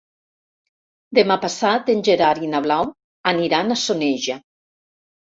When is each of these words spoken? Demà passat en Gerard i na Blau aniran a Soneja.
Demà 1.17 1.35
passat 1.43 1.91
en 1.93 2.01
Gerard 2.07 2.45
i 2.45 2.49
na 2.53 2.61
Blau 2.67 2.89
aniran 3.33 3.69
a 3.69 3.77
Soneja. 3.83 4.39